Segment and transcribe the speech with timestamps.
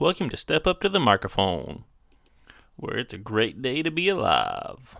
[0.00, 1.82] Welcome to Step Up to the Microphone,
[2.76, 4.96] where it's a great day to be alive.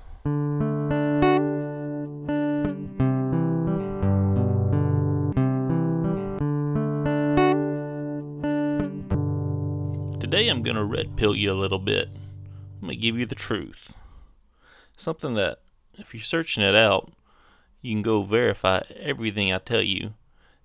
[10.18, 12.08] Today I'm going to red pill you a little bit.
[12.08, 13.94] I'm going to give you the truth.
[14.96, 15.58] Something that,
[15.94, 17.12] if you're searching it out,
[17.82, 20.14] you can go verify everything I tell you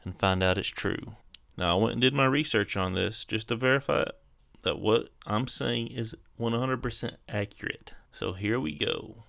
[0.04, 1.18] and find out it's true.
[1.56, 4.06] Now, I went and did my research on this just to verify
[4.64, 7.94] that what I'm saying is 100% accurate.
[8.12, 9.24] So here we go.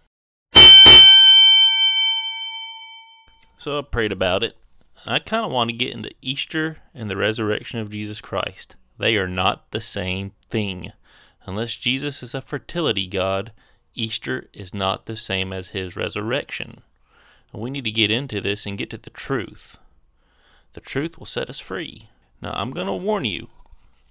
[3.59, 4.57] So I prayed about it.
[5.07, 8.77] I kind of want to get into Easter and the resurrection of Jesus Christ.
[8.99, 10.93] They are not the same thing.
[11.47, 13.53] Unless Jesus is a fertility god,
[13.95, 16.83] Easter is not the same as his resurrection.
[17.53, 19.79] And we need to get into this and get to the truth.
[20.73, 22.09] The truth will set us free.
[22.41, 23.49] Now, I'm going to warn you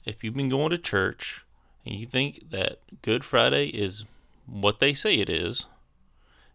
[0.06, 1.46] if you've been going to church
[1.86, 4.06] and you think that Good Friday is
[4.46, 5.66] what they say it is,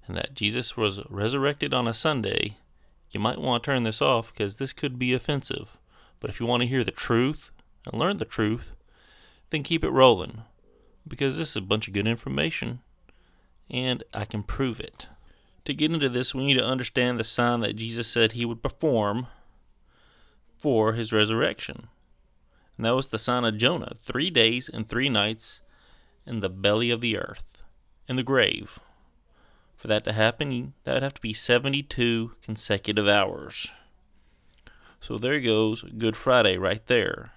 [0.06, 2.56] and that Jesus was resurrected on a Sunday,
[3.10, 5.76] you might want to turn this off because this could be offensive.
[6.20, 7.50] But if you want to hear the truth
[7.86, 8.72] and learn the truth,
[9.50, 10.42] then keep it rolling
[11.06, 12.80] because this is a bunch of good information
[13.70, 15.06] and I can prove it.
[15.64, 18.62] To get into this, we need to understand the sign that Jesus said he would
[18.62, 19.26] perform
[20.56, 21.88] for his resurrection.
[22.78, 25.62] And that was the sign of Jonah three days and three nights
[26.24, 27.60] in the belly of the earth,
[28.06, 28.78] in the grave.
[29.76, 33.66] For that to happen, that would have to be 72 consecutive hours.
[35.00, 37.32] So there goes Good Friday right there.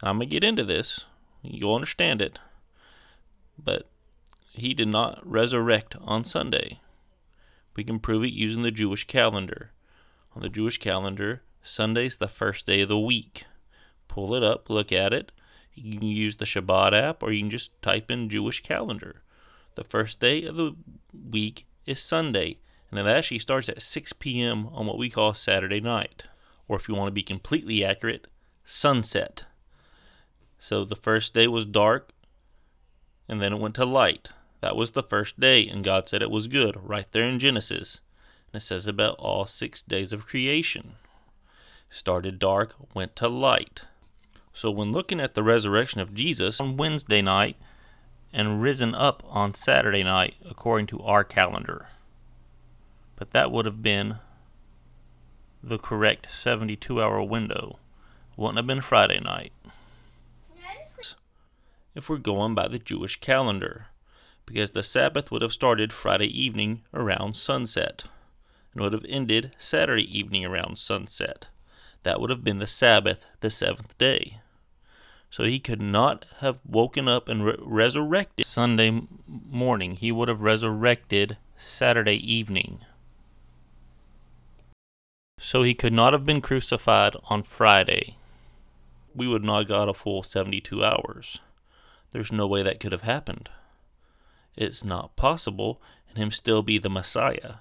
[0.00, 1.04] And I'm going to get into this.
[1.42, 2.38] You'll understand it.
[3.58, 3.88] But
[4.52, 6.80] he did not resurrect on Sunday.
[7.74, 9.72] We can prove it using the Jewish calendar.
[10.34, 13.46] On the Jewish calendar, Sunday's the first day of the week.
[14.08, 15.32] Pull it up, look at it.
[15.74, 19.22] You can use the Shabbat app or you can just type in Jewish calendar.
[19.74, 20.74] The first day of the
[21.30, 22.58] week is Sunday,
[22.90, 24.68] and it actually starts at 6 p.m.
[24.68, 26.24] on what we call Saturday night.
[26.66, 28.26] Or if you want to be completely accurate,
[28.64, 29.44] sunset.
[30.58, 32.10] So the first day was dark,
[33.28, 34.30] and then it went to light.
[34.62, 38.00] That was the first day, and God said it was good, right there in Genesis.
[38.52, 40.94] And it says about all six days of creation
[41.90, 43.82] started dark, went to light.
[44.56, 47.56] So when looking at the resurrection of Jesus on Wednesday night
[48.32, 51.88] and risen up on Saturday night according to our calendar.
[53.16, 54.16] But that would have been
[55.62, 57.78] the correct 72 hour window.
[58.38, 59.52] Wouldn't have been Friday night.
[61.94, 63.88] If we're going by the Jewish calendar,
[64.46, 68.04] because the Sabbath would have started Friday evening around sunset
[68.72, 71.48] and would have ended Saturday evening around sunset.
[72.04, 74.40] That would have been the Sabbath, the seventh day.
[75.30, 79.96] So he could not have woken up and re- resurrected Sunday morning.
[79.96, 82.84] He would have resurrected Saturday evening.
[85.38, 88.16] So he could not have been crucified on Friday.
[89.14, 91.40] We would not have got a full 72 hours.
[92.12, 93.50] There's no way that could have happened.
[94.54, 97.56] It's not possible, and him still be the Messiah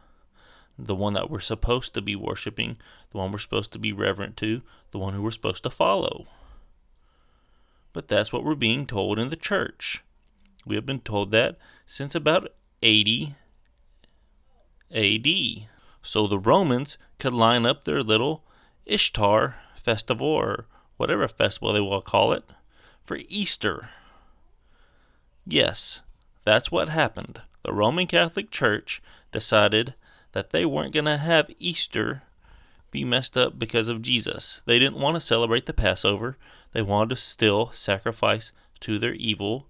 [0.78, 2.78] the one that we're supposed to be worshiping,
[3.12, 4.62] the one we're supposed to be reverent to,
[4.92, 6.28] the one who we're supposed to follow.
[7.96, 10.04] But that's what we're being told in the church.
[10.66, 12.52] We have been told that since about
[12.82, 13.36] 80
[14.94, 15.28] AD.
[16.04, 18.44] So the Romans could line up their little
[18.86, 20.66] Ishtar festival or
[20.98, 22.44] whatever festival they will call it
[23.02, 23.88] for Easter.
[25.48, 26.02] Yes,
[26.44, 27.40] that's what happened.
[27.64, 29.02] The Roman Catholic Church
[29.32, 29.94] decided
[30.34, 32.24] that they weren't going to have Easter
[32.92, 34.62] be messed up because of Jesus.
[34.66, 36.38] They didn't want to celebrate the Passover.
[36.76, 39.70] They wanted to still sacrifice to their evil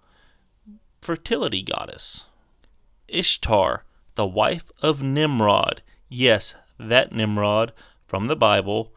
[1.03, 2.23] fertility goddess.
[3.07, 3.85] Ishtar,
[4.16, 5.83] the wife of Nimrod.
[6.09, 7.73] Yes, that Nimrod
[8.07, 8.91] from the Bible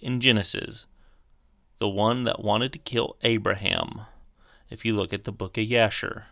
[0.00, 0.86] in Genesis.
[1.78, 4.06] The one that wanted to kill Abraham.
[4.68, 6.24] If you look at the book of Yasher,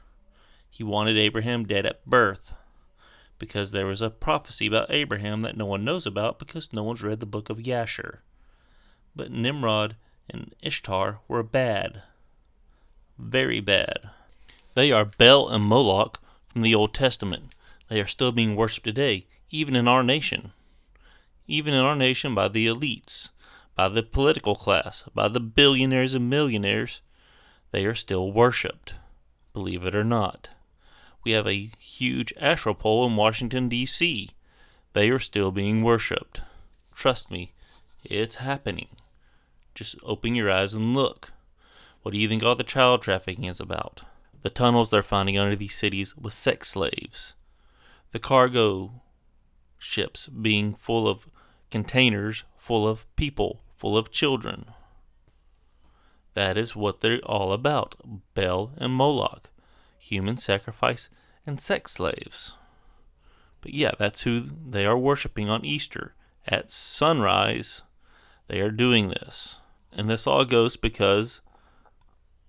[0.69, 2.55] he wanted Abraham dead at birth
[3.38, 7.05] because there was a prophecy about Abraham that no one knows about because no one's
[7.05, 8.19] read the book of Yasher.
[9.15, 9.94] But Nimrod
[10.32, 12.03] and Ishtar were bad.
[13.19, 14.11] Very bad.
[14.75, 17.55] They are Bel and Moloch from the Old Testament.
[17.88, 20.53] They are still being worshipped today, even in our nation.
[21.47, 23.31] Even in our nation by the elites,
[23.75, 27.00] by the political class, by the billionaires and millionaires.
[27.73, 28.94] They are still worshipped,
[29.53, 30.49] believe it or not
[31.23, 34.31] we have a huge Asherah pole in Washington, D.C.
[34.93, 36.41] They are still being worshipped.
[36.94, 37.53] Trust me,
[38.03, 38.88] it's happening.
[39.75, 41.33] Just open your eyes and look.
[42.03, 44.03] What do you think all the child trafficking is about?
[44.43, 47.35] The tunnels they're finding under these cities with sex slaves.
[48.13, 49.03] The cargo
[49.79, 51.29] ships being full of
[51.71, 54.67] containers full of people, full of children.
[56.35, 57.97] That is what they're all about
[58.35, 59.51] Bel and Moloch,
[59.99, 61.11] human sacrifice
[61.47, 62.53] and sex slaves.
[63.61, 66.15] But yeah, that's who they are worshiping on Easter.
[66.47, 67.83] At sunrise,
[68.50, 69.58] they are doing this.
[69.93, 71.41] And this all goes because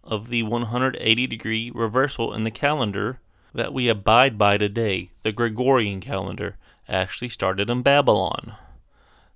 [0.04, 3.20] of the 180 degree reversal in the calendar
[3.54, 5.12] that we abide by today.
[5.22, 6.58] The Gregorian calendar
[6.90, 8.56] actually started in Babylon.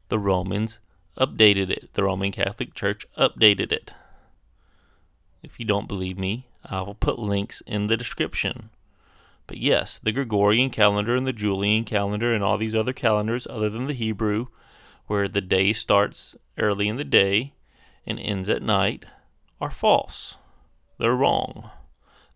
[0.09, 0.79] The Romans
[1.15, 1.93] updated it.
[1.93, 3.93] The Roman Catholic Church updated it.
[5.43, 8.71] If you don't believe me, I will put links in the description.
[9.45, 13.69] But yes, the Gregorian calendar and the Julian calendar and all these other calendars, other
[13.69, 14.47] than the Hebrew,
[15.07, 17.53] where the day starts early in the day
[18.05, 19.05] and ends at night,
[19.61, 20.37] are false.
[20.97, 21.69] They're wrong.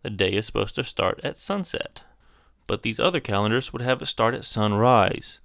[0.04, 2.04] The day is supposed to start at sunset.
[2.68, 5.40] But these other calendars would have it start at sunrise.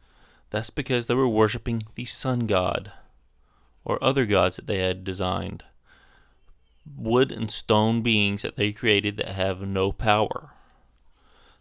[0.50, 2.92] That's because they were worshiping the sun god
[3.84, 5.62] or other gods that they had designed.
[6.96, 10.50] Wood and stone beings that they created that have no power.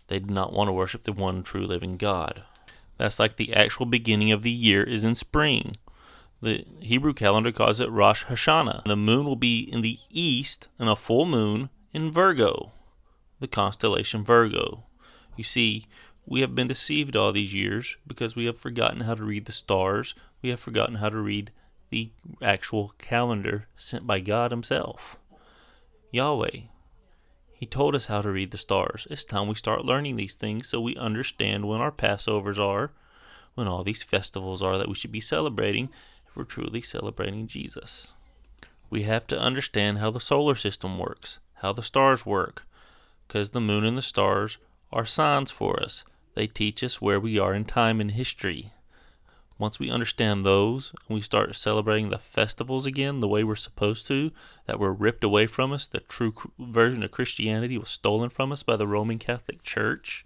[0.08, 2.44] They did not want to worship the one true living God.
[3.04, 5.76] That's like the actual beginning of the year is in spring.
[6.40, 8.86] The Hebrew calendar calls it Rosh Hashanah.
[8.86, 12.72] The moon will be in the east and a full moon in Virgo,
[13.42, 14.86] the constellation Virgo.
[15.36, 15.86] You see,
[16.26, 19.52] we have been deceived all these years because we have forgotten how to read the
[19.52, 20.16] stars.
[20.42, 21.52] We have forgotten how to read
[21.90, 22.10] the
[22.42, 25.18] actual calendar sent by God Himself.
[26.12, 26.62] Yahweh.
[27.64, 29.08] He told us how to read the stars.
[29.10, 32.92] It's time we start learning these things so we understand when our Passovers are,
[33.54, 35.88] when all these festivals are that we should be celebrating
[36.28, 38.12] if we're truly celebrating Jesus.
[38.90, 42.68] We have to understand how the solar system works, how the stars work,
[43.30, 44.58] because the moon and the stars
[44.92, 46.04] are signs for us.
[46.36, 48.74] They teach us where we are in time and history.
[49.58, 54.08] Once we understand those and we start celebrating the festivals again the way we're supposed
[54.08, 54.32] to,
[54.66, 58.64] that were ripped away from us, the true version of Christianity was stolen from us
[58.64, 60.26] by the Roman Catholic Church,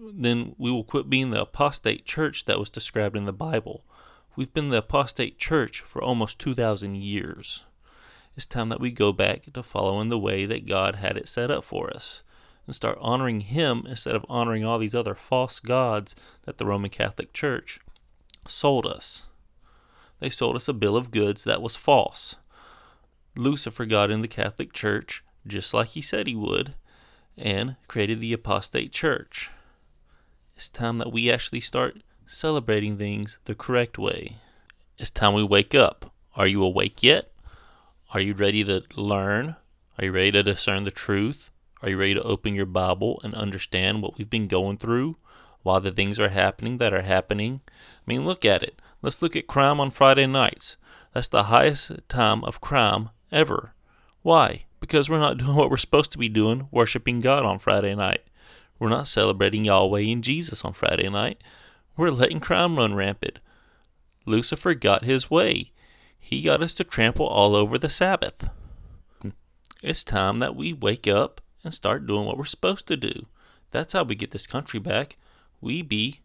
[0.00, 3.84] then we will quit being the apostate church that was described in the Bible.
[4.34, 7.64] We've been the apostate church for almost 2,000 years.
[8.36, 11.50] It's time that we go back to following the way that God had it set
[11.50, 12.22] up for us
[12.66, 16.90] and start honoring Him instead of honoring all these other false gods that the Roman
[16.90, 17.80] Catholic Church
[18.48, 19.26] sold us.
[20.20, 22.36] They sold us a bill of goods that was false.
[23.36, 26.74] Lucifer got in the Catholic Church just like he said he would
[27.36, 29.50] and created the apostate church.
[30.56, 34.36] It's time that we actually start celebrating things the correct way.
[34.98, 36.12] It's time we wake up.
[36.36, 37.32] Are you awake yet?
[38.14, 39.56] Are you ready to learn?
[39.98, 41.50] Are you ready to discern the truth?
[41.82, 45.16] Are you ready to open your Bible and understand what we've been going through?
[45.62, 47.60] Why the things are happening that are happening?
[47.68, 48.80] I mean, look at it.
[49.00, 50.76] Let's look at crime on Friday nights.
[51.12, 53.74] That's the highest time of crime ever.
[54.22, 54.64] Why?
[54.80, 58.22] Because we're not doing what we're supposed to be doing, worshiping God on Friday night.
[58.78, 61.42] We're not celebrating Yahweh and Jesus on Friday night.
[61.96, 63.38] We're letting crime run rampant.
[64.26, 65.72] Lucifer got his way.
[66.18, 68.48] He got us to trample all over the Sabbath.
[69.82, 73.26] It's time that we wake up and start doing what we're supposed to do.
[73.72, 75.16] That's how we get this country back.
[75.62, 76.20] We be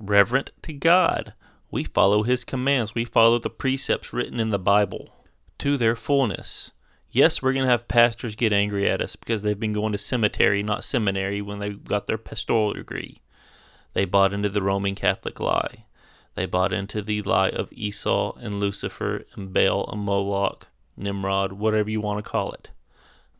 [0.00, 1.34] reverent to God.
[1.72, 2.94] We follow His commands.
[2.94, 5.24] We follow the precepts written in the Bible
[5.58, 6.72] to their fullness.
[7.10, 9.98] Yes, we're going to have pastors get angry at us because they've been going to
[9.98, 13.20] cemetery, not seminary, when they got their pastoral degree.
[13.92, 15.86] They bought into the Roman Catholic lie.
[16.36, 21.90] They bought into the lie of Esau and Lucifer and Baal and Moloch, Nimrod, whatever
[21.90, 22.70] you want to call it.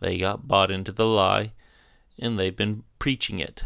[0.00, 1.52] They got bought into the lie,
[2.19, 3.62] and they've been preaching it.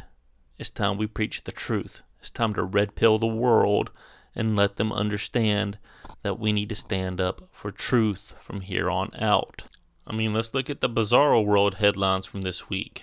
[0.63, 2.03] It's time we preach the truth.
[2.21, 3.91] It's time to red pill the world
[4.33, 5.77] and let them understand
[6.23, 9.65] that we need to stand up for truth from here on out.
[10.07, 13.03] I mean, let's look at the bizarro world headlines from this week.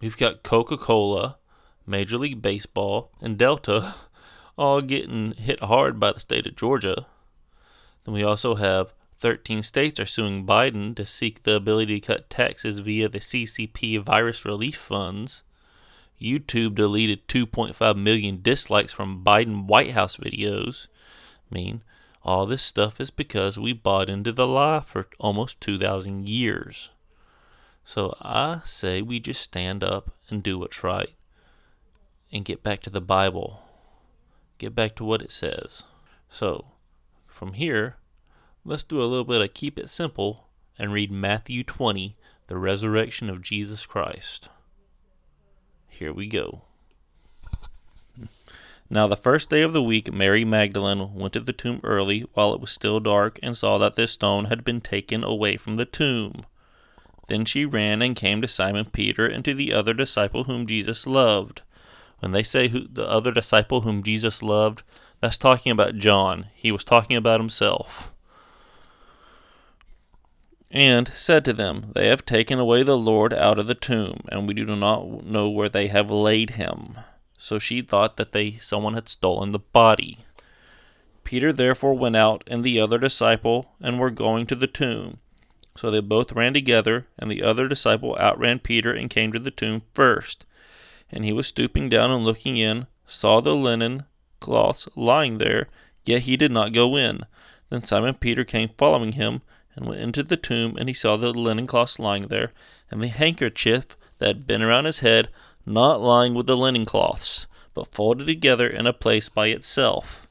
[0.00, 1.38] We've got Coca Cola,
[1.86, 3.94] Major League Baseball, and Delta
[4.58, 7.06] all getting hit hard by the state of Georgia.
[8.02, 12.28] Then we also have 13 states are suing Biden to seek the ability to cut
[12.28, 15.44] taxes via the CCP virus relief funds.
[16.20, 20.86] YouTube deleted 2.5 million dislikes from Biden White House videos.
[21.50, 21.82] I mean,
[22.22, 26.90] all this stuff is because we bought into the lie for almost 2,000 years.
[27.84, 31.14] So I say we just stand up and do what's right
[32.30, 33.64] and get back to the Bible.
[34.58, 35.84] Get back to what it says.
[36.28, 36.66] So,
[37.26, 37.96] from here,
[38.64, 40.46] let's do a little bit of keep it simple
[40.78, 44.50] and read Matthew 20, the resurrection of Jesus Christ.
[45.90, 46.62] Here we go.
[48.88, 52.54] Now, the first day of the week, Mary Magdalene went to the tomb early while
[52.54, 55.84] it was still dark and saw that the stone had been taken away from the
[55.84, 56.44] tomb.
[57.28, 61.06] Then she ran and came to Simon Peter and to the other disciple whom Jesus
[61.06, 61.62] loved.
[62.18, 64.82] When they say who, the other disciple whom Jesus loved,
[65.20, 66.46] that's talking about John.
[66.54, 68.10] He was talking about himself.
[70.70, 74.46] And said to them, They have taken away the Lord out of the tomb, and
[74.46, 76.96] we do not know where they have laid him
[77.42, 80.18] so she thought that they someone had stolen the body.
[81.24, 85.18] Peter therefore went out and the other disciple and were going to the tomb.
[85.74, 89.50] So they both ran together, and the other disciple outran Peter and came to the
[89.50, 90.44] tomb first.
[91.10, 94.04] And he was stooping down and looking in, saw the linen
[94.38, 95.68] cloths lying there,
[96.04, 97.24] yet he did not go in.
[97.70, 99.40] Then Simon Peter came following him,
[99.80, 102.52] and went into the tomb, and he saw the linen cloths lying there,
[102.90, 105.28] and the handkerchief that had been around his head
[105.64, 110.28] not lying with the linen cloths, but folded together in a place by itself.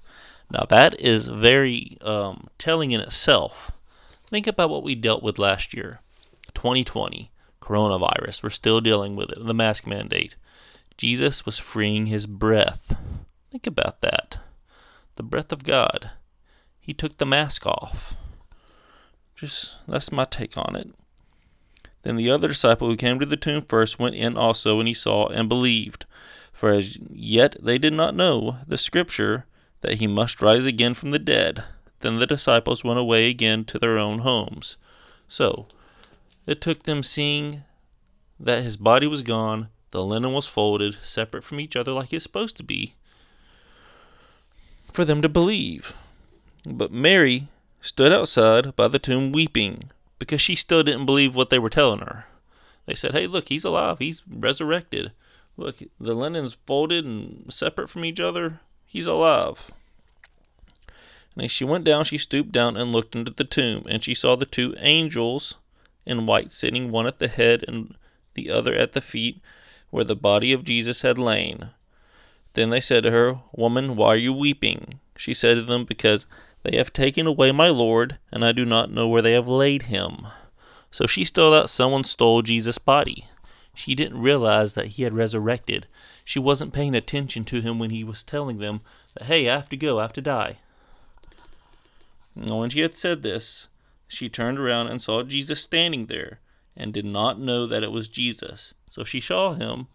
[0.52, 3.72] Now, that is very um, telling in itself.
[4.28, 6.00] Think about what we dealt with last year
[6.54, 8.44] 2020, coronavirus.
[8.44, 10.36] We're still dealing with it, the mask mandate.
[10.98, 12.96] Jesus was freeing his breath.
[13.50, 14.38] Think about that.
[15.16, 16.12] The breath of God.
[16.80, 18.14] He took the mask off.
[19.40, 20.90] Just that's my take on it.
[22.02, 24.94] Then the other disciple who came to the tomb first went in also, and he
[24.94, 26.06] saw and believed.
[26.52, 29.46] For as yet they did not know the scripture
[29.80, 31.64] that he must rise again from the dead.
[32.02, 34.76] Then the disciples went away again to their own homes.
[35.30, 35.68] So
[36.46, 37.64] it took them seeing
[38.42, 42.24] that his body was gone, the linen was folded, separate from each other like it's
[42.24, 42.96] supposed to be,
[44.92, 45.94] for them to believe.
[46.66, 47.48] But Mary
[47.82, 52.00] stood outside by the tomb weeping because she still didn't believe what they were telling
[52.00, 52.26] her.
[52.86, 54.00] They said, Hey, look, he's alive.
[54.00, 55.12] He's resurrected.
[55.58, 58.62] Look, the linen's folded and separate from each other.
[58.86, 59.72] He's alive.
[61.36, 64.14] And as she went down, she stooped down and looked into the tomb, and she
[64.14, 65.56] saw the two angels
[66.06, 67.96] in white sitting, one at the head and
[68.34, 69.40] the other at the feet,
[69.90, 71.70] where the body of Jesus had lain.
[72.54, 75.00] Then they said to her, Woman, why are you weeping?
[75.16, 76.26] She said to them, Because
[76.70, 79.84] they have taken away my Lord, and I do not know where they have laid
[79.84, 80.28] him.
[80.92, 83.26] So she still thought someone stole Jesus' body.
[83.74, 85.88] She didn't realize that he had resurrected.
[86.24, 88.82] She wasn't paying attention to him when he was telling them
[89.16, 90.60] that, hey, I have to go, I have to die.
[92.36, 93.68] when she had said this,
[94.08, 96.40] she turned around and saw Jesus standing there,
[96.78, 98.76] and did not know that it was Jesus.
[98.92, 99.88] So she saw him,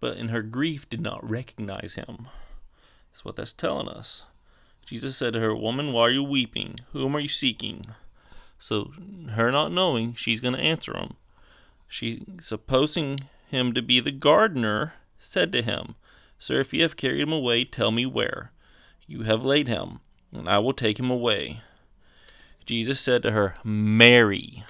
[0.00, 2.28] but in her grief did not recognize him.
[3.12, 4.24] That's what that's telling us.
[4.86, 6.80] Jesus said to her, Woman, why are you weeping?
[6.92, 7.86] Whom are you seeking?
[8.58, 8.92] So,
[9.30, 11.14] her not knowing, she's going to answer him.
[11.88, 15.94] She, supposing him to be the gardener, said to him,
[16.38, 18.52] Sir, if you have carried him away, tell me where
[19.06, 20.00] you have laid him,
[20.32, 21.60] and I will take him away.
[22.66, 24.62] Jesus said to her, Mary.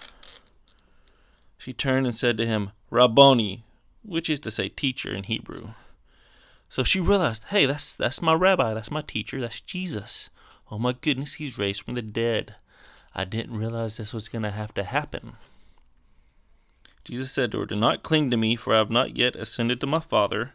[1.57, 3.65] She turned and said to him, Rabboni,
[4.03, 5.71] which is to say teacher in Hebrew.
[6.75, 10.29] So she realized, hey, that's that's my rabbi, that's my teacher, that's Jesus.
[10.73, 12.57] Oh my goodness, he's raised from the dead.
[13.15, 15.35] I didn't realize this was going to have to happen.
[17.05, 19.81] Jesus said to her, Do not cling to me, for I have not yet ascended
[19.83, 20.55] to my Father,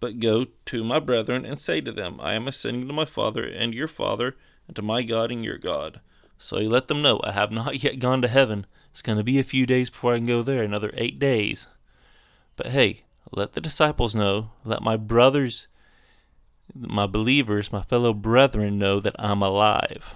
[0.00, 3.44] but go to my brethren and say to them, I am ascending to my Father
[3.44, 4.36] and your Father,
[4.66, 6.00] and to my God and your God.
[6.38, 8.64] So he let them know, I have not yet gone to heaven.
[8.92, 11.68] It's going to be a few days before I can go there, another eight days.
[12.56, 15.66] But hey, let the disciples know, let my brothers,
[16.74, 20.14] my believers, my fellow brethren know that I'm alive.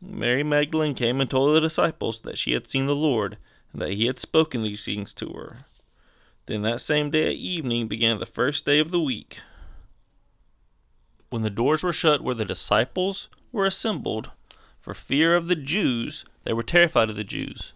[0.00, 3.38] Mary Magdalene came and told the disciples that she had seen the Lord,
[3.72, 5.58] and that he had spoken these things to her.
[6.46, 9.38] Then that same day at evening began the first day of the week.
[11.30, 14.30] When the doors were shut where the disciples were assembled,
[14.80, 17.72] for fear of the Jews, they were terrified of the Jews,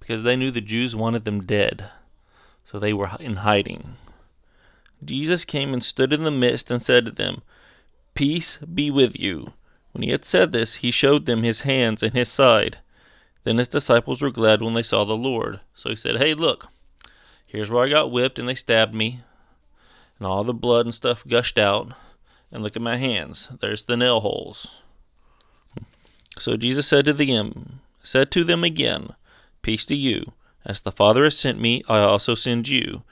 [0.00, 1.90] because they knew the Jews wanted them dead
[2.68, 3.96] so they were in hiding.
[5.02, 7.40] Jesus came and stood in the midst and said to them,
[8.12, 9.54] Peace be with you.
[9.92, 12.76] When he had said this, he showed them his hands and his side.
[13.44, 15.60] Then his disciples were glad when they saw the Lord.
[15.72, 16.68] So he said, Hey, look,
[17.46, 19.20] here's where I got whipped and they stabbed me,
[20.18, 21.94] and all the blood and stuff gushed out.
[22.52, 23.50] And look at my hands.
[23.60, 24.82] There's the nail holes.
[26.38, 29.14] So Jesus said to them, said to them again,
[29.62, 30.32] Peace to you.
[30.64, 33.02] As the Father has sent me, I also send you.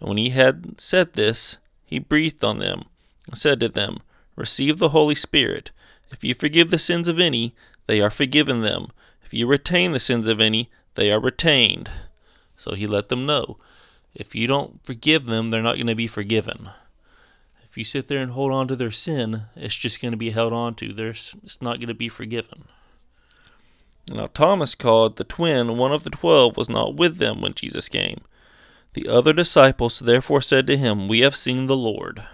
[0.00, 2.84] And when he had said this, he breathed on them,
[3.26, 4.00] and said to them,
[4.34, 5.70] Receive the Holy Spirit.
[6.10, 7.54] If you forgive the sins of any,
[7.86, 8.88] they are forgiven them.
[9.24, 11.90] If you retain the sins of any, they are retained.
[12.56, 13.56] So he let them know.
[14.14, 16.70] If you don't forgive them, they're not going to be forgiven.
[17.64, 20.30] If you sit there and hold on to their sin, it's just going to be
[20.30, 20.92] held on to.
[20.92, 22.64] There's, it's not going to be forgiven.
[24.10, 27.88] Now, Thomas, called the twin, one of the twelve, was not with them when Jesus
[27.88, 28.20] came.
[28.92, 32.24] The other disciples therefore said to him, We have seen the Lord.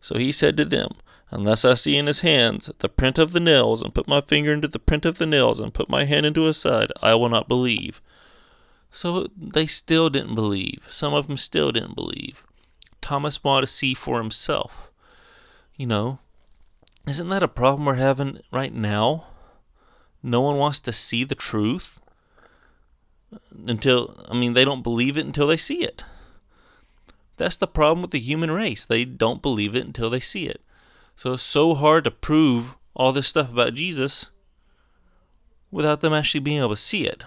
[0.00, 0.94] So he said to them,
[1.30, 4.52] Unless I see in his hands the print of the nails, and put my finger
[4.52, 7.28] into the print of the nails, and put my hand into his side, I will
[7.28, 8.00] not believe.
[8.90, 10.86] So they still didn't believe.
[10.88, 12.44] Some of them still didn't believe.
[13.00, 14.90] Thomas wanted to see for himself.
[15.76, 16.20] You know,
[17.06, 19.26] isn't that a problem we're having right now?
[20.26, 22.00] No one wants to see the truth
[23.66, 26.02] until, I mean, they don't believe it until they see it.
[27.36, 28.86] That's the problem with the human race.
[28.86, 30.62] They don't believe it until they see it.
[31.14, 34.30] So it's so hard to prove all this stuff about Jesus
[35.70, 37.26] without them actually being able to see it.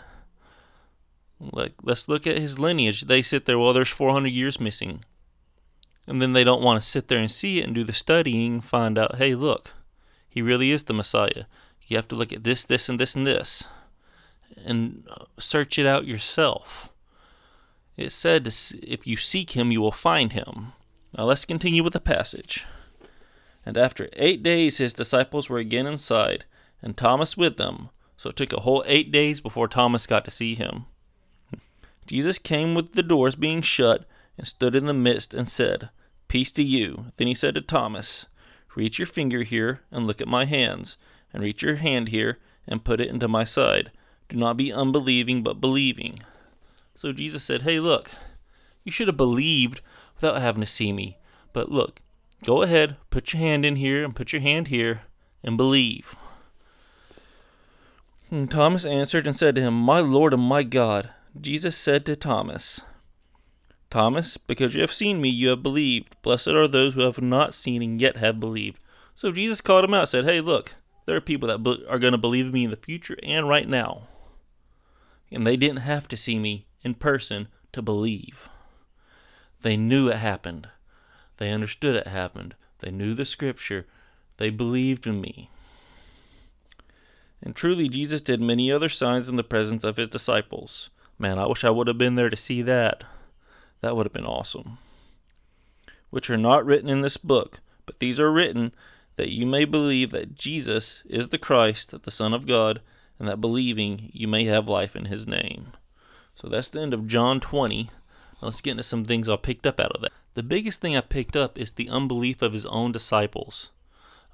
[1.39, 3.01] Like, let's look at his lineage.
[3.01, 5.05] They sit there, well, there's 400 years missing.
[6.07, 8.59] And then they don't want to sit there and see it and do the studying
[8.59, 9.73] find out, hey, look,
[10.27, 11.43] he really is the Messiah.
[11.88, 13.67] You have to look at this, this, and this, and this.
[14.65, 16.89] And uh, search it out yourself.
[17.96, 18.48] It said,
[18.84, 20.74] if you seek him, you will find him.
[21.17, 22.65] Now let's continue with the passage.
[23.65, 26.46] And after eight days his disciples were again inside,
[26.82, 27.89] and Thomas with them.
[28.17, 30.86] So it took a whole eight days before Thomas got to see him.
[32.06, 34.06] Jesus came with the doors being shut,
[34.38, 35.89] and stood in the midst, and said,
[36.27, 37.12] Peace to you.
[37.17, 38.27] Then he said to Thomas,
[38.75, 40.98] Reach your finger here, and look at my hands,
[41.34, 43.91] and reach your hand here, and put it into my side.
[44.29, 46.19] Do not be unbelieving, but believing.
[46.96, 48.12] So Jesus said, Hey, look,
[48.84, 49.81] you should have believed
[50.15, 51.17] without having to see me.
[51.53, 52.01] But look,
[52.43, 55.01] Go ahead, put your hand in here and put your hand here
[55.43, 56.15] and believe.
[58.29, 61.10] And Thomas answered and said to him, My Lord and my God.
[61.39, 62.81] Jesus said to Thomas,
[63.89, 66.19] Thomas, because you have seen me, you have believed.
[66.21, 68.80] Blessed are those who have not seen and yet have believed.
[69.15, 70.75] So Jesus called him out said, Hey, look,
[71.08, 74.10] there are people that are going to believe me in the future and right now.
[75.32, 78.50] And they didn't have to see me in person to believe.
[79.62, 80.67] They knew it happened.
[81.38, 82.56] They understood it happened.
[82.80, 83.86] They knew the scripture.
[84.36, 85.50] They believed in me.
[87.41, 90.89] And truly, Jesus did many other signs in the presence of his disciples.
[91.17, 93.06] Man, I wish I would have been there to see that.
[93.80, 94.78] That would have been awesome.
[96.10, 98.74] Which are not written in this book, but these are written
[99.17, 102.82] that you may believe that Jesus is the Christ, the Son of God,
[103.19, 105.73] and that believing you may have life in his name.
[106.36, 107.84] So that's the end of John 20.
[107.84, 107.89] Now
[108.41, 110.13] let's get into some things I picked up out of that.
[110.36, 113.71] The biggest thing I picked up is the unbelief of his own disciples,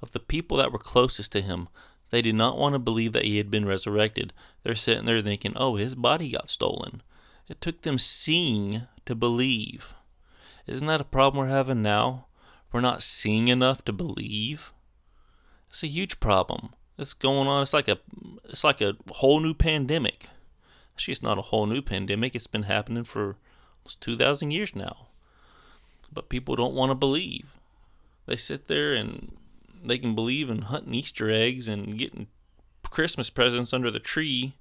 [0.02, 1.68] of the people that were closest to him.
[2.10, 4.34] They did not want to believe that he had been resurrected.
[4.62, 7.02] They're sitting there thinking, oh, his body got stolen.
[7.48, 9.94] It took them seeing to believe.
[10.66, 12.26] Isn't that a problem we're having now?
[12.70, 14.73] We're not seeing enough to believe.
[15.74, 16.70] It's a huge problem.
[16.96, 17.62] It's going on.
[17.62, 17.98] It's like a
[18.44, 20.28] it's like a whole new pandemic.
[20.94, 22.34] Actually, it's not a whole new pandemic.
[22.34, 23.36] It's been happening for
[23.82, 25.08] almost two thousand years now
[26.14, 27.56] but people don't want to believe.
[28.26, 29.36] They sit there and
[29.84, 32.28] they can believe in hunting Easter eggs and getting
[32.88, 34.54] Christmas presents under the tree.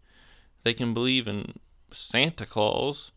[0.63, 1.59] They can believe in
[1.91, 3.11] Santa Claus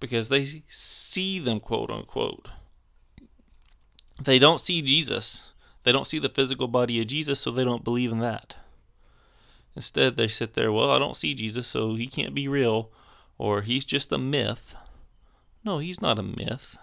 [0.00, 2.48] because they see them, quote unquote.
[4.22, 5.51] They don't see Jesus.
[5.84, 8.56] They don't see the physical body of Jesus, so they don't believe in that.
[9.74, 12.90] Instead, they sit there, well, I don't see Jesus, so he can't be real,
[13.38, 14.74] or he's just a myth.
[15.64, 16.76] No, he's not a myth.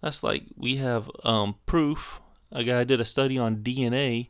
[0.00, 2.20] That's like we have um, proof.
[2.50, 4.28] A guy did a study on DNA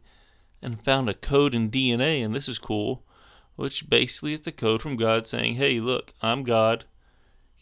[0.60, 3.02] and found a code in DNA, and this is cool,
[3.56, 6.84] which basically is the code from God saying, Hey, look, I'm God.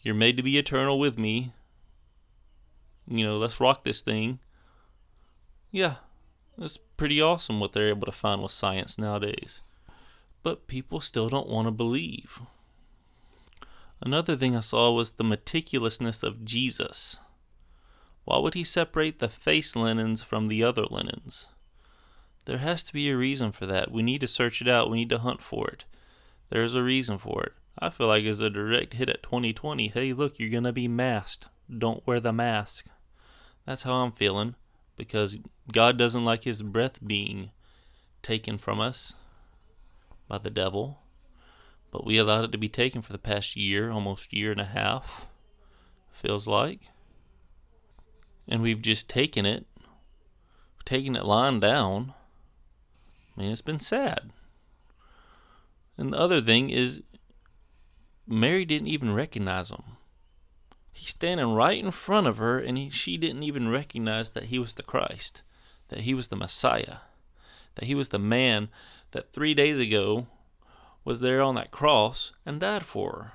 [0.01, 1.51] You're made to be eternal with me.
[3.07, 4.39] You know, let's rock this thing.
[5.71, 5.95] Yeah,
[6.57, 9.61] it's pretty awesome what they're able to find with science nowadays.
[10.43, 12.41] But people still don't want to believe.
[14.01, 17.17] Another thing I saw was the meticulousness of Jesus.
[18.25, 21.47] Why would he separate the face linens from the other linens?
[22.45, 23.91] There has to be a reason for that.
[23.91, 24.89] We need to search it out.
[24.89, 25.85] We need to hunt for it.
[26.49, 27.53] There's a reason for it.
[27.79, 29.87] I feel like it's a direct hit at 2020.
[29.87, 31.45] Hey, look, you're going to be masked.
[31.75, 32.87] Don't wear the mask.
[33.65, 34.55] That's how I'm feeling
[35.01, 35.37] because
[35.73, 37.49] God doesn't like his breath being
[38.21, 39.15] taken from us
[40.27, 40.99] by the devil.
[41.89, 44.65] But we allowed it to be taken for the past year, almost year and a
[44.65, 45.25] half,
[46.13, 46.81] feels like
[48.47, 49.65] and we've just taken it,
[50.85, 52.13] taken it lying down.
[53.35, 54.31] I mean, it's been sad.
[55.97, 57.01] And the other thing is,
[58.27, 59.90] Mary didn't even recognize him.
[60.93, 64.59] He's standing right in front of her, and he, she didn't even recognize that he
[64.59, 65.41] was the Christ,
[65.87, 66.97] that he was the Messiah,
[67.75, 68.69] that he was the man
[69.11, 70.27] that three days ago
[71.03, 73.31] was there on that cross and died for her.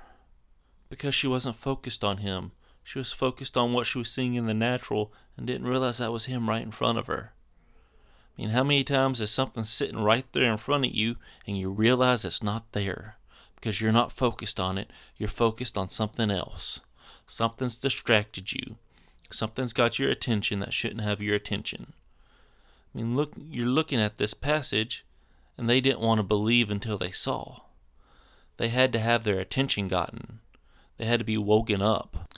[0.89, 2.51] Because she wasn't focused on him.
[2.83, 6.13] She was focused on what she was seeing in the natural and didn't realize that
[6.13, 7.33] was him right in front of her.
[8.37, 11.57] I mean, how many times is something sitting right there in front of you and
[11.57, 13.17] you realize it's not there?
[13.55, 16.79] Because you're not focused on it, you're focused on something else.
[17.27, 18.77] Something's distracted you.
[19.29, 21.91] Something's got your attention that shouldn't have your attention.
[22.95, 25.03] I mean, look, you're looking at this passage,
[25.57, 27.61] and they didn't want to believe until they saw.
[28.55, 30.39] They had to have their attention gotten.
[30.97, 32.33] They had to be woken up.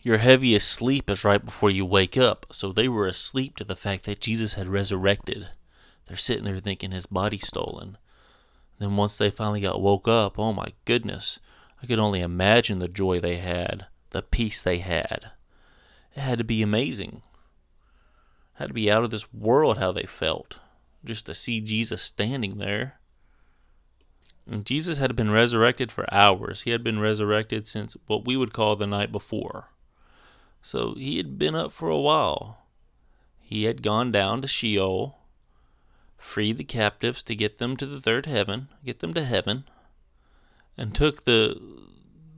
[0.00, 3.76] Your heaviest sleep is right before you wake up, so they were asleep to the
[3.76, 5.50] fact that Jesus had resurrected.
[6.06, 7.96] They're sitting there thinking his body's stolen.
[8.80, 11.38] Then once they finally got woke up, oh my goodness,
[11.80, 15.32] I could only imagine the joy they had, the peace they had.
[16.14, 17.22] It had to be amazing.
[18.54, 20.58] It had to be out of this world how they felt
[21.04, 23.00] just to see Jesus standing there.
[24.46, 26.62] And Jesus had been resurrected for hours.
[26.62, 29.68] He had been resurrected since what we would call the night before.
[30.62, 32.58] So he had been up for a while.
[33.40, 35.18] He had gone down to Sheol,
[36.16, 39.64] freed the captives to get them to the third heaven, get them to heaven,
[40.76, 41.60] and took the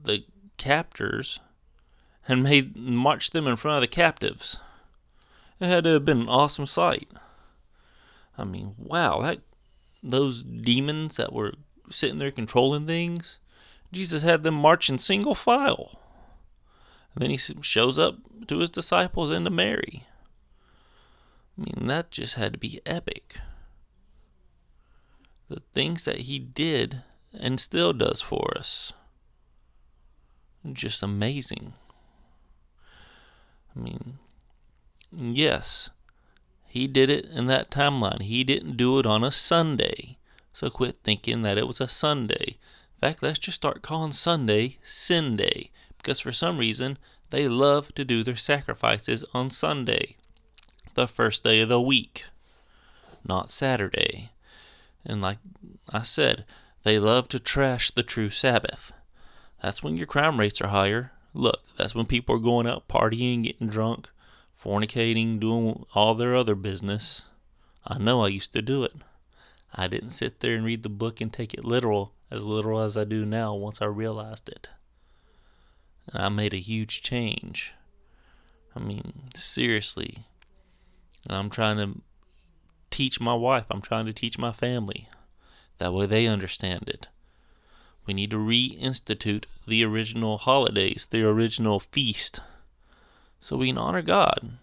[0.03, 0.25] the
[0.57, 1.41] captors
[2.27, 4.59] and made marched them in front of the captives.
[5.61, 7.09] It had to have been an awesome sight.
[8.37, 9.41] I mean, wow, that
[10.03, 11.55] those demons that were
[11.91, 13.39] sitting there controlling things,
[13.93, 16.01] Jesus had them marching single file.
[17.15, 18.17] And then he shows up
[18.49, 20.05] to his disciples and to Mary.
[21.57, 23.37] I mean, that just had to be epic.
[25.49, 28.93] The things that he did and still does for us.
[30.73, 31.75] Just amazing.
[33.77, 34.19] I mean,
[35.13, 35.91] yes,
[36.67, 38.23] he did it in that timeline.
[38.23, 40.19] He didn't do it on a Sunday.
[40.53, 42.59] So quit thinking that it was a Sunday.
[42.97, 46.99] In fact, let's just start calling Sunday Sin Day because for some reason
[47.31, 50.17] they love to do their sacrifices on Sunday,
[50.95, 52.25] the first day of the week,
[53.27, 54.31] not Saturday.
[55.05, 55.39] And like
[55.89, 56.45] I said,
[56.85, 58.93] they love to trash the true Sabbath.
[59.63, 61.13] That's when your crime rates are higher.
[61.35, 64.09] Look, that's when people are going out partying, getting drunk,
[64.59, 67.25] fornicating, doing all their other business.
[67.85, 68.95] I know I used to do it.
[69.75, 72.97] I didn't sit there and read the book and take it literal, as literal as
[72.97, 74.69] I do now once I realized it.
[76.13, 77.75] And I made a huge change.
[78.77, 80.27] I mean, seriously.
[81.29, 82.01] And I'm trying to
[82.91, 85.09] teach my wife, I'm trying to teach my family.
[85.79, 87.09] That way they understand it.
[88.07, 92.41] We need to reinstitute the original holidays, the original feast,
[93.41, 94.59] so we can honor God.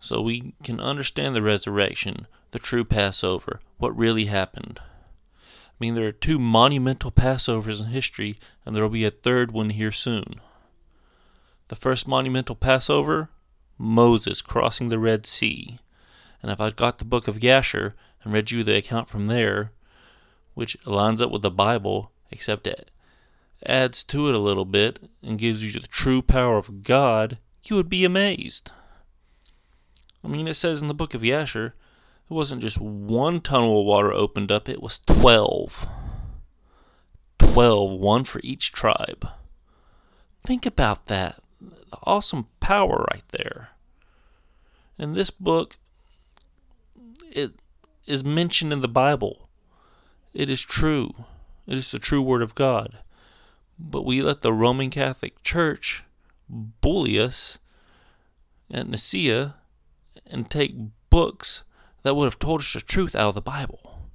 [0.00, 4.80] So we can understand the resurrection, the true Passover, what really happened.
[4.80, 9.52] I mean, there are two monumental Passovers in history, and there will be a third
[9.52, 10.40] one here soon.
[11.68, 13.28] The first monumental Passover
[13.78, 15.78] Moses crossing the Red Sea.
[16.42, 19.72] And if I got the book of Yasher and read you the account from there,
[20.54, 22.90] which lines up with the Bible, except it
[23.64, 27.76] adds to it a little bit and gives you the true power of God, you
[27.76, 28.70] would be amazed.
[30.24, 33.86] I mean, it says in the book of Yasher, it wasn't just one tunnel of
[33.86, 35.86] water opened up, it was 12.
[37.38, 39.26] 12, one for each tribe.
[40.42, 41.42] Think about that.
[41.60, 43.70] The awesome power right there.
[44.98, 45.76] And this book,
[47.30, 47.52] it
[48.06, 49.48] is mentioned in the Bible.
[50.34, 51.14] It is true.
[51.68, 52.98] It is the true Word of God.
[53.78, 56.02] But we let the Roman Catholic Church
[56.48, 57.58] bully us
[58.70, 59.56] at Nicaea
[60.26, 60.74] and take
[61.10, 61.64] books
[62.02, 64.08] that would have told us the truth out of the Bible.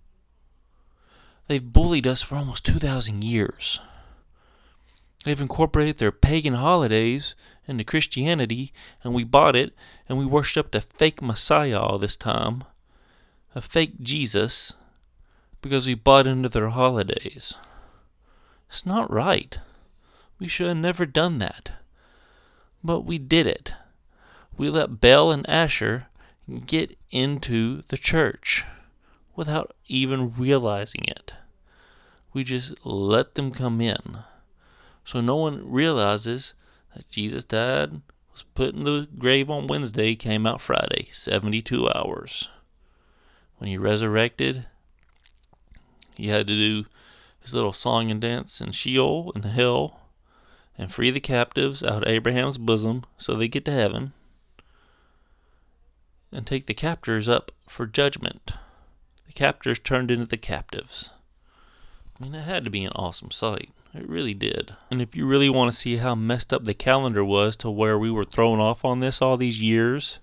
[1.47, 3.79] They've bullied us for almost 2,000 years.
[5.23, 7.35] They've incorporated their pagan holidays
[7.67, 9.75] into Christianity, and we bought it,
[10.09, 12.63] and we worshiped a fake Messiah all this time,
[13.53, 14.75] a fake Jesus,
[15.63, 17.55] because we bought into their holidays.
[18.67, 19.57] It's not right.
[20.37, 21.71] We should have never done that.
[22.83, 23.71] But we did it.
[24.57, 26.07] We let Baal and Asher
[26.65, 28.65] get into the church
[29.35, 31.33] without even realizing it.
[32.33, 34.19] We just let them come in.
[35.05, 36.55] So no one realizes
[36.93, 38.01] that Jesus died,
[38.33, 42.49] was put in the grave on Wednesday, came out Friday, 72 hours.
[43.59, 44.65] When he resurrected,
[46.15, 46.85] he had to do
[47.39, 50.01] his little song and dance in Sheol and hell
[50.77, 54.13] and free the captives out of Abraham's bosom so they get to heaven
[56.31, 58.53] and take the captors up for judgment.
[59.27, 61.11] The captors turned into the captives.
[62.19, 63.69] I mean, it had to be an awesome sight.
[63.93, 64.75] It really did.
[64.89, 67.97] And if you really want to see how messed up the calendar was to where
[67.99, 70.19] we were thrown off on this all these years,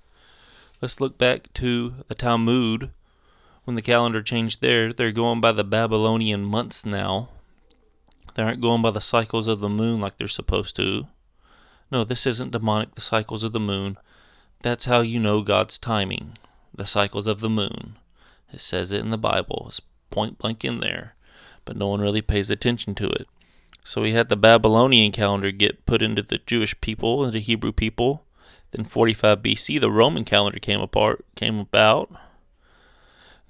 [0.83, 2.91] let's look back to the Talmud.
[3.71, 7.29] When the calendar changed there, they're going by the Babylonian months now.
[8.35, 11.07] They aren't going by the cycles of the moon like they're supposed to.
[11.89, 13.97] No, this isn't demonic, the cycles of the moon.
[14.63, 16.37] That's how you know God's timing.
[16.75, 17.97] The cycles of the moon.
[18.53, 19.67] It says it in the Bible.
[19.69, 19.81] It's
[20.11, 21.15] point blank in there.
[21.65, 23.29] But no one really pays attention to it.
[23.85, 27.71] So we had the Babylonian calendar get put into the Jewish people, into the Hebrew
[27.71, 28.25] people.
[28.73, 32.11] Then 45 BC, the Roman calendar came apart, came about.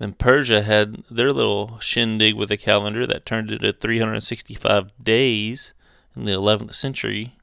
[0.00, 5.74] Then Persia had their little shindig with a calendar that turned into 365 days
[6.16, 7.36] in the 11th century.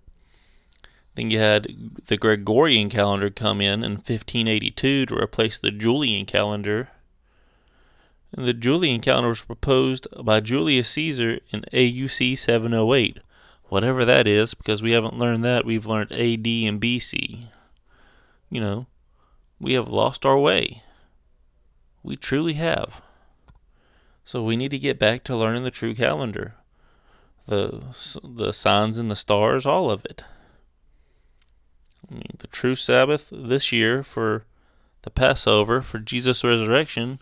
[1.14, 1.68] Then you had
[2.08, 6.90] the Gregorian calendar come in in 1582 to replace the Julian calendar.
[8.34, 13.20] And the Julian calendar was proposed by Julius Caesar in AUC 708.
[13.66, 17.46] Whatever that is, because we haven't learned that, we've learned AD and BC.
[18.50, 18.88] You know,
[19.60, 20.82] we have lost our way.
[22.08, 23.02] We truly have.
[24.24, 26.56] So we need to get back to learning the true calendar.
[27.48, 27.84] The
[28.24, 30.24] the signs and the stars, all of it.
[32.10, 34.46] I mean, the true Sabbath this year for
[35.02, 37.20] the Passover for Jesus' resurrection,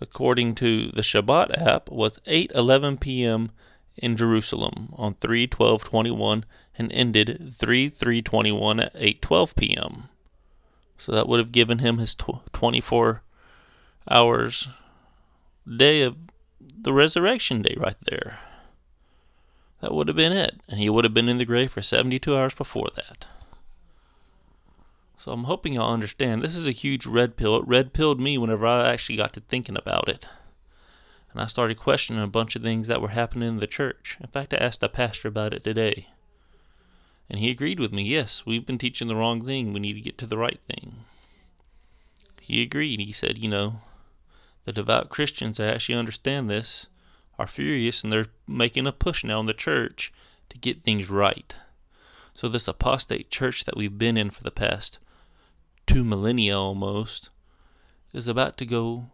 [0.00, 3.50] according to the Shabbat app, was 8:11 p.m.
[3.96, 6.44] in Jerusalem on 3/12/21
[6.78, 10.08] and ended 3/3/21 at 8:12 p.m.
[10.96, 13.24] So that would have given him his tw- 24
[14.10, 14.68] hours
[15.66, 16.16] day of
[16.78, 18.38] the resurrection day right there.
[19.80, 20.60] That would have been it.
[20.68, 23.26] And he would have been in the grave for 72 hours before that.
[25.16, 26.42] So I'm hoping y'all understand.
[26.42, 27.56] This is a huge red pill.
[27.56, 30.28] It red pilled me whenever I actually got to thinking about it.
[31.32, 34.16] And I started questioning a bunch of things that were happening in the church.
[34.20, 36.08] In fact, I asked the pastor about it today.
[37.28, 38.04] And he agreed with me.
[38.04, 39.72] Yes, we've been teaching the wrong thing.
[39.72, 41.04] We need to get to the right thing.
[42.40, 43.00] He agreed.
[43.00, 43.80] He said, you know,
[44.66, 46.88] the devout Christians that actually understand this
[47.38, 50.12] are furious and they're making a push now in the church
[50.48, 51.54] to get things right.
[52.34, 54.98] So, this apostate church that we've been in for the past
[55.86, 57.30] two millennia almost
[58.12, 59.06] is about to go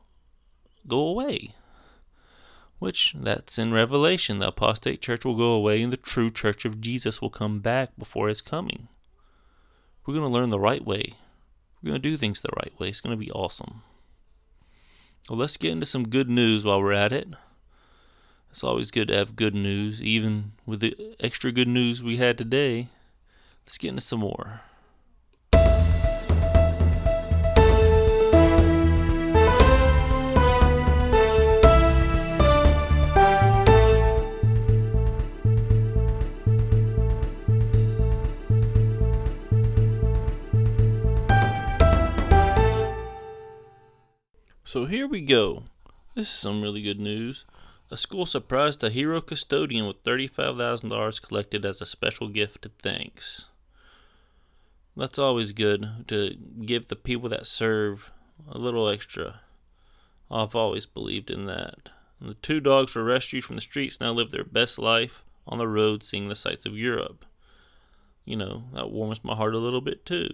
[0.88, 1.55] go away.
[2.79, 4.38] Which that's in Revelation.
[4.38, 7.91] The apostate church will go away and the true church of Jesus will come back
[7.99, 8.88] before his coming.
[10.05, 11.12] We're going to learn the right way.
[11.81, 12.88] We're going to do things the right way.
[12.88, 13.83] It's going to be awesome.
[15.28, 17.28] Well, let's get into some good news while we're at it.
[18.50, 22.37] It's always good to have good news, even with the extra good news we had
[22.37, 22.88] today.
[23.64, 24.62] Let's get into some more.
[44.72, 45.64] So here we go.
[46.14, 47.44] This is some really good news.
[47.90, 53.48] A school surprised a hero custodian with $35,000 collected as a special gift of thanks.
[54.96, 58.11] That's always good to give the people that serve
[58.50, 59.40] a little extra.
[60.30, 61.90] I've always believed in that.
[62.18, 65.68] The two dogs were rescued from the streets now live their best life on the
[65.68, 67.26] road seeing the sights of Europe.
[68.24, 70.30] You know, that warms my heart a little bit too.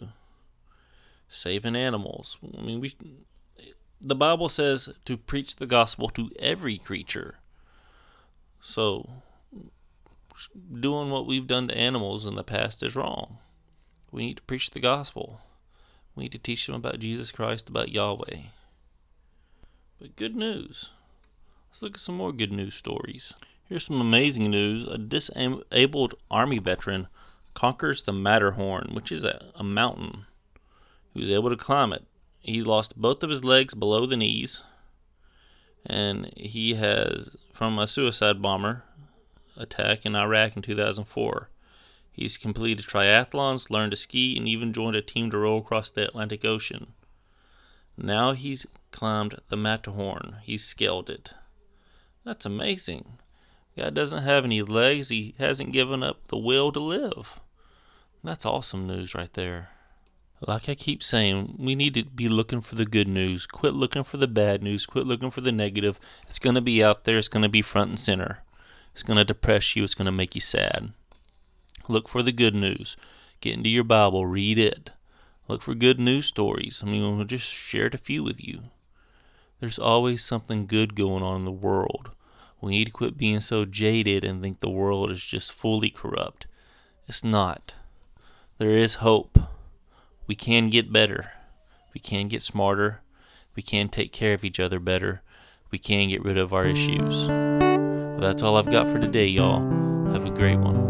[1.29, 2.38] Saving animals.
[2.57, 2.94] I mean, we
[4.01, 7.39] the Bible says to preach the gospel to every creature.
[8.61, 9.09] So,
[10.81, 13.39] doing what we've done to animals in the past is wrong.
[14.13, 15.41] We need to preach the gospel.
[16.15, 18.39] We need to teach them about Jesus Christ, about Yahweh.
[20.01, 20.91] But good news.
[21.69, 23.35] Let's look at some more good news stories.
[23.69, 24.87] Here's some amazing news.
[24.87, 27.09] A disabled Army veteran
[27.55, 30.27] conquers the Matterhorn, which is a, a mountain.
[31.13, 32.08] He was able to climb it
[32.40, 34.62] he lost both of his legs below the knees,
[35.85, 38.85] and he has from a suicide bomber
[39.57, 41.48] attack in Iraq in 2004.
[42.12, 46.07] He's completed triathlons, learned to ski, and even joined a team to row across the
[46.07, 46.94] Atlantic Ocean.
[47.96, 50.37] Now he's climbed the Matterhorn.
[50.42, 51.35] He's scaled it.
[52.24, 53.18] That's amazing.
[53.77, 55.09] God doesn't have any legs.
[55.09, 57.40] He hasn't given up the will to live.
[58.24, 59.70] That's awesome news right there.
[60.40, 63.46] Like I keep saying, we need to be looking for the good news.
[63.46, 64.87] Quit looking for the bad news.
[64.87, 65.98] Quit looking for the negative.
[66.29, 67.18] It's going to be out there.
[67.18, 68.38] It's going to be front and center.
[68.92, 69.83] It's going to depress you.
[69.83, 70.92] It's going to make you sad.
[71.88, 72.96] Look for the good news.
[73.40, 74.90] Get into your Bible, read it.
[75.48, 76.83] Look for good news stories.
[76.85, 78.64] I mean, we'll just share a few with you.
[79.61, 82.11] There's always something good going on in the world.
[82.61, 86.46] We need to quit being so jaded and think the world is just fully corrupt.
[87.07, 87.74] It's not.
[88.59, 89.38] There is hope.
[90.29, 91.33] We can get better.
[91.95, 93.01] We can get smarter.
[93.57, 95.23] We can take care of each other better.
[95.71, 97.27] We can get rid of our issues.
[97.27, 99.61] Well, that's all I've got for today, y'all.
[100.12, 100.88] Have a great one.